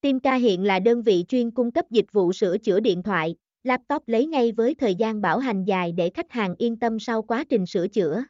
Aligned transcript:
Timca 0.00 0.34
hiện 0.34 0.64
là 0.64 0.78
đơn 0.78 1.02
vị 1.02 1.24
chuyên 1.28 1.50
cung 1.50 1.70
cấp 1.70 1.84
dịch 1.90 2.12
vụ 2.12 2.32
sửa 2.32 2.58
chữa 2.58 2.80
điện 2.80 3.02
thoại, 3.02 3.36
laptop 3.64 4.02
lấy 4.06 4.26
ngay 4.26 4.52
với 4.52 4.74
thời 4.74 4.94
gian 4.94 5.20
bảo 5.20 5.38
hành 5.38 5.64
dài 5.64 5.92
để 5.92 6.10
khách 6.14 6.32
hàng 6.32 6.54
yên 6.58 6.76
tâm 6.76 6.98
sau 6.98 7.22
quá 7.22 7.44
trình 7.48 7.66
sửa 7.66 7.88
chữa. 7.88 8.24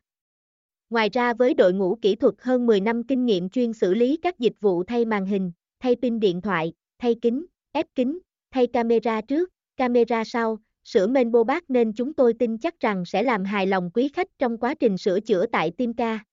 Ngoài 0.91 1.09
ra 1.13 1.35
với 1.35 1.55
đội 1.55 1.73
ngũ 1.73 1.99
kỹ 2.03 2.15
thuật 2.15 2.35
hơn 2.39 2.67
10 2.67 2.81
năm 2.81 3.03
kinh 3.05 3.27
nghiệm 3.27 3.49
chuyên 3.49 3.73
xử 3.73 3.95
lý 3.95 4.17
các 4.17 4.39
dịch 4.39 4.53
vụ 4.61 4.85
thay 4.85 5.05
màn 5.05 5.27
hình, 5.27 5.53
thay 5.81 5.97
pin 6.03 6.21
điện 6.21 6.41
thoại, 6.41 6.73
thay 6.99 7.15
kính, 7.23 7.47
ép 7.73 7.87
kính, 7.95 8.19
thay 8.51 8.67
camera 8.67 9.21
trước, 9.21 9.51
camera 9.77 10.25
sau, 10.25 10.59
sửa 10.85 11.07
main 11.07 11.33
bô 11.33 11.45
bát 11.45 11.71
nên 11.71 11.93
chúng 11.93 12.15
tôi 12.15 12.35
tin 12.39 12.59
chắc 12.59 12.81
rằng 12.81 13.05
sẽ 13.05 13.23
làm 13.23 13.45
hài 13.45 13.67
lòng 13.67 13.91
quý 13.95 14.09
khách 14.09 14.39
trong 14.39 14.59
quá 14.59 14.75
trình 14.75 14.99
sửa 14.99 15.21
chữa 15.21 15.47
tại 15.47 15.71
Timca. 15.71 16.25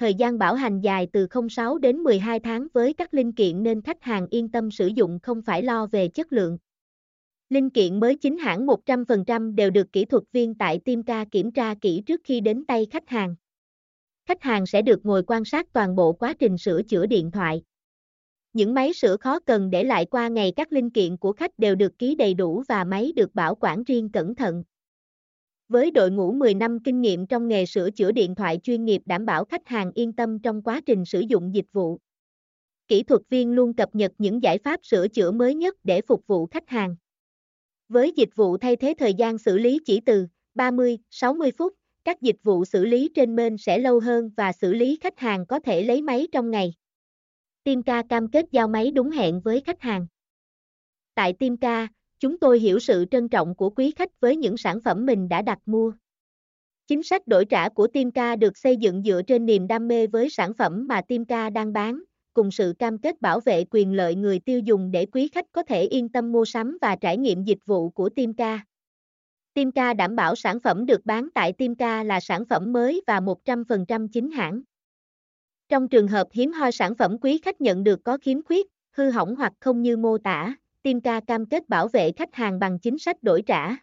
Thời 0.00 0.14
gian 0.14 0.38
bảo 0.38 0.54
hành 0.54 0.80
dài 0.80 1.08
từ 1.12 1.26
06 1.50 1.78
đến 1.78 1.96
12 1.96 2.40
tháng 2.40 2.66
với 2.72 2.92
các 2.92 3.14
linh 3.14 3.32
kiện 3.32 3.62
nên 3.62 3.82
khách 3.82 4.02
hàng 4.02 4.26
yên 4.30 4.48
tâm 4.48 4.70
sử 4.70 4.86
dụng 4.86 5.18
không 5.22 5.42
phải 5.42 5.62
lo 5.62 5.86
về 5.86 6.08
chất 6.08 6.32
lượng. 6.32 6.58
Linh 7.48 7.70
kiện 7.70 8.00
mới 8.00 8.16
chính 8.16 8.38
hãng 8.38 8.66
100% 8.66 9.54
đều 9.54 9.70
được 9.70 9.92
kỹ 9.92 10.04
thuật 10.04 10.22
viên 10.32 10.54
tại 10.54 10.80
Timca 10.84 11.24
kiểm 11.30 11.52
tra 11.52 11.74
kỹ 11.80 12.02
trước 12.06 12.20
khi 12.24 12.40
đến 12.40 12.64
tay 12.64 12.86
khách 12.90 13.08
hàng. 13.08 13.34
Khách 14.26 14.42
hàng 14.42 14.66
sẽ 14.66 14.82
được 14.82 15.06
ngồi 15.06 15.22
quan 15.26 15.44
sát 15.44 15.72
toàn 15.72 15.96
bộ 15.96 16.12
quá 16.12 16.34
trình 16.38 16.58
sửa 16.58 16.82
chữa 16.82 17.06
điện 17.06 17.30
thoại. 17.30 17.62
Những 18.52 18.74
máy 18.74 18.92
sửa 18.92 19.16
khó 19.16 19.40
cần 19.40 19.70
để 19.70 19.84
lại 19.84 20.04
qua 20.04 20.28
ngày 20.28 20.52
các 20.56 20.72
linh 20.72 20.90
kiện 20.90 21.16
của 21.16 21.32
khách 21.32 21.58
đều 21.58 21.74
được 21.74 21.98
ký 21.98 22.14
đầy 22.14 22.34
đủ 22.34 22.62
và 22.68 22.84
máy 22.84 23.12
được 23.16 23.34
bảo 23.34 23.54
quản 23.54 23.84
riêng 23.84 24.08
cẩn 24.12 24.34
thận. 24.34 24.64
Với 25.70 25.90
đội 25.90 26.10
ngũ 26.10 26.32
10 26.32 26.54
năm 26.54 26.78
kinh 26.84 27.00
nghiệm 27.00 27.26
trong 27.26 27.48
nghề 27.48 27.66
sửa 27.66 27.90
chữa 27.90 28.12
điện 28.12 28.34
thoại 28.34 28.60
chuyên 28.62 28.84
nghiệp 28.84 29.02
đảm 29.06 29.26
bảo 29.26 29.44
khách 29.44 29.68
hàng 29.68 29.92
yên 29.94 30.12
tâm 30.12 30.38
trong 30.38 30.62
quá 30.62 30.80
trình 30.86 31.04
sử 31.04 31.20
dụng 31.20 31.54
dịch 31.54 31.72
vụ. 31.72 31.98
Kỹ 32.88 33.02
thuật 33.02 33.20
viên 33.28 33.52
luôn 33.52 33.74
cập 33.74 33.94
nhật 33.94 34.12
những 34.18 34.42
giải 34.42 34.58
pháp 34.58 34.80
sửa 34.82 35.08
chữa 35.08 35.30
mới 35.30 35.54
nhất 35.54 35.76
để 35.84 36.00
phục 36.00 36.26
vụ 36.26 36.46
khách 36.46 36.68
hàng. 36.68 36.96
Với 37.88 38.12
dịch 38.16 38.28
vụ 38.36 38.56
thay 38.58 38.76
thế 38.76 38.94
thời 38.98 39.14
gian 39.14 39.38
xử 39.38 39.58
lý 39.58 39.78
chỉ 39.84 40.00
từ 40.00 40.26
30-60 40.54 41.50
phút, 41.58 41.74
các 42.04 42.22
dịch 42.22 42.36
vụ 42.42 42.64
xử 42.64 42.84
lý 42.84 43.10
trên 43.14 43.36
bên 43.36 43.56
sẽ 43.58 43.78
lâu 43.78 44.00
hơn 44.00 44.30
và 44.36 44.52
xử 44.52 44.72
lý 44.72 44.98
khách 45.00 45.18
hàng 45.18 45.46
có 45.46 45.60
thể 45.60 45.82
lấy 45.82 46.02
máy 46.02 46.26
trong 46.32 46.50
ngày. 46.50 46.74
Timca 47.64 48.02
cam 48.08 48.30
kết 48.30 48.46
giao 48.50 48.68
máy 48.68 48.90
đúng 48.90 49.10
hẹn 49.10 49.40
với 49.40 49.60
khách 49.60 49.80
hàng. 49.80 50.06
Tại 51.14 51.32
Timca, 51.32 51.88
chúng 52.20 52.38
tôi 52.38 52.58
hiểu 52.58 52.78
sự 52.78 53.04
trân 53.10 53.28
trọng 53.28 53.54
của 53.54 53.70
quý 53.70 53.92
khách 53.96 54.20
với 54.20 54.36
những 54.36 54.56
sản 54.56 54.80
phẩm 54.80 55.06
mình 55.06 55.28
đã 55.28 55.42
đặt 55.42 55.58
mua. 55.66 55.92
Chính 56.86 57.02
sách 57.02 57.26
đổi 57.26 57.44
trả 57.44 57.68
của 57.68 57.86
Timca 57.86 58.36
được 58.36 58.58
xây 58.58 58.76
dựng 58.76 59.02
dựa 59.02 59.22
trên 59.26 59.46
niềm 59.46 59.66
đam 59.66 59.88
mê 59.88 60.06
với 60.06 60.30
sản 60.30 60.54
phẩm 60.54 60.86
mà 60.88 61.02
Timca 61.08 61.50
đang 61.50 61.72
bán, 61.72 62.02
cùng 62.34 62.50
sự 62.50 62.74
cam 62.78 62.98
kết 62.98 63.20
bảo 63.20 63.40
vệ 63.40 63.64
quyền 63.70 63.92
lợi 63.92 64.14
người 64.14 64.38
tiêu 64.38 64.60
dùng 64.60 64.90
để 64.90 65.06
quý 65.06 65.28
khách 65.28 65.46
có 65.52 65.62
thể 65.62 65.82
yên 65.82 66.08
tâm 66.08 66.32
mua 66.32 66.44
sắm 66.44 66.78
và 66.80 66.96
trải 66.96 67.16
nghiệm 67.16 67.44
dịch 67.44 67.58
vụ 67.66 67.90
của 67.90 68.08
Timca. 68.08 68.60
Timca 69.54 69.94
đảm 69.94 70.16
bảo 70.16 70.36
sản 70.36 70.60
phẩm 70.60 70.86
được 70.86 71.06
bán 71.06 71.28
tại 71.34 71.52
Timca 71.52 72.02
là 72.02 72.20
sản 72.20 72.44
phẩm 72.44 72.72
mới 72.72 73.02
và 73.06 73.20
100% 73.20 74.08
chính 74.08 74.30
hãng. 74.30 74.62
Trong 75.68 75.88
trường 75.88 76.08
hợp 76.08 76.28
hiếm 76.32 76.52
hoi 76.52 76.72
sản 76.72 76.94
phẩm 76.94 77.18
quý 77.18 77.38
khách 77.38 77.60
nhận 77.60 77.84
được 77.84 78.04
có 78.04 78.18
khiếm 78.18 78.42
khuyết, 78.42 78.66
hư 78.92 79.10
hỏng 79.10 79.36
hoặc 79.36 79.52
không 79.60 79.82
như 79.82 79.96
mô 79.96 80.18
tả, 80.18 80.54
Timca 80.82 81.20
cam 81.20 81.46
kết 81.46 81.68
bảo 81.68 81.88
vệ 81.88 82.12
khách 82.12 82.34
hàng 82.34 82.58
bằng 82.58 82.78
chính 82.78 82.98
sách 82.98 83.22
đổi 83.22 83.42
trả. 83.42 83.76